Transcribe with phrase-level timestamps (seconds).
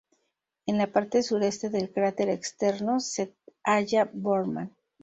[0.65, 4.75] En la parte sureste del cráter externo se halla Borman.